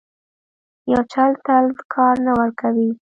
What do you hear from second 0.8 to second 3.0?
یو چل تل کار نه ورکوي.